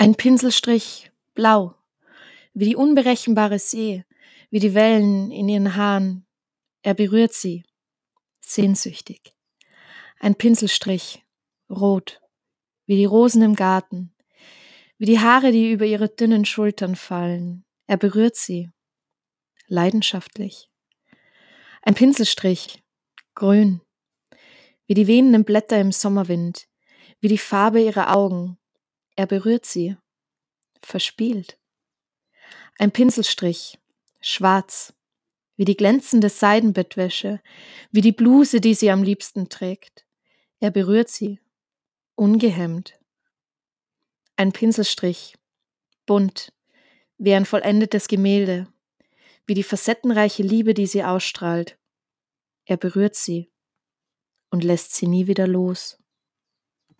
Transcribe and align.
Ein 0.00 0.14
Pinselstrich 0.14 1.10
blau, 1.34 1.74
wie 2.54 2.66
die 2.66 2.76
unberechenbare 2.76 3.58
See, 3.58 4.04
wie 4.48 4.60
die 4.60 4.72
Wellen 4.72 5.32
in 5.32 5.48
ihren 5.48 5.74
Haaren. 5.74 6.24
Er 6.82 6.94
berührt 6.94 7.32
sie, 7.32 7.64
sehnsüchtig. 8.40 9.32
Ein 10.20 10.36
Pinselstrich 10.36 11.24
rot, 11.68 12.20
wie 12.86 12.94
die 12.94 13.06
Rosen 13.06 13.42
im 13.42 13.56
Garten, 13.56 14.14
wie 14.98 15.06
die 15.06 15.18
Haare, 15.18 15.50
die 15.50 15.72
über 15.72 15.84
ihre 15.84 16.08
dünnen 16.08 16.44
Schultern 16.44 16.94
fallen. 16.94 17.64
Er 17.88 17.96
berührt 17.96 18.36
sie, 18.36 18.70
leidenschaftlich. 19.66 20.70
Ein 21.82 21.96
Pinselstrich, 21.96 22.84
grün, 23.34 23.80
wie 24.86 24.94
die 24.94 25.08
wehenden 25.08 25.44
Blätter 25.44 25.80
im 25.80 25.90
Sommerwind, 25.90 26.68
wie 27.18 27.28
die 27.28 27.36
Farbe 27.36 27.82
ihrer 27.82 28.14
Augen. 28.16 28.57
Er 29.18 29.26
berührt 29.26 29.66
sie, 29.66 29.96
verspielt. 30.80 31.58
Ein 32.78 32.92
Pinselstrich, 32.92 33.76
schwarz, 34.20 34.94
wie 35.56 35.64
die 35.64 35.76
glänzende 35.76 36.28
Seidenbettwäsche, 36.28 37.40
wie 37.90 38.00
die 38.00 38.12
Bluse, 38.12 38.60
die 38.60 38.74
sie 38.74 38.92
am 38.92 39.02
liebsten 39.02 39.48
trägt. 39.48 40.06
Er 40.60 40.70
berührt 40.70 41.08
sie, 41.08 41.40
ungehemmt. 42.14 43.00
Ein 44.36 44.52
Pinselstrich, 44.52 45.34
bunt, 46.06 46.52
wie 47.16 47.34
ein 47.34 47.44
vollendetes 47.44 48.06
Gemälde, 48.06 48.72
wie 49.46 49.54
die 49.54 49.64
facettenreiche 49.64 50.44
Liebe, 50.44 50.74
die 50.74 50.86
sie 50.86 51.02
ausstrahlt. 51.02 51.76
Er 52.66 52.76
berührt 52.76 53.16
sie 53.16 53.50
und 54.50 54.62
lässt 54.62 54.94
sie 54.94 55.08
nie 55.08 55.26
wieder 55.26 55.48
los. 55.48 55.98